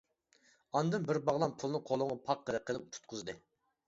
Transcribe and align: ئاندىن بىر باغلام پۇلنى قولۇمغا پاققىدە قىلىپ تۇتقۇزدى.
ئاندىن 0.77 1.03
بىر 1.11 1.19
باغلام 1.27 1.53
پۇلنى 1.63 1.81
قولۇمغا 1.89 2.15
پاققىدە 2.31 2.63
قىلىپ 2.71 2.89
تۇتقۇزدى. 2.97 3.37